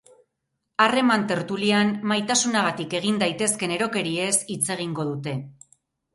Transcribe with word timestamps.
Harreman 0.85 1.25
tertulian, 1.31 1.91
maitasunagatik 2.13 2.97
egin 3.01 3.21
daitezkeen 3.25 3.75
erokeriez 3.77 4.33
hitz 4.55 4.61
egingo 4.79 5.09
dute. 5.13 5.37